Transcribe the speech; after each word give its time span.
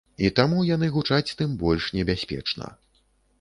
І 0.27 0.29
таму 0.37 0.61
яны 0.69 0.89
гучаць 0.95 1.35
тым 1.41 1.53
больш 1.65 1.91
небяспечна. 1.99 2.73